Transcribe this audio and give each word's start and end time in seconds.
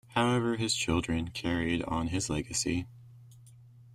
However 0.15 0.55
his 0.57 0.73
children 0.73 1.27
carried 1.29 1.83
on 1.83 2.07
his 2.07 2.27
legacy. 2.27 2.87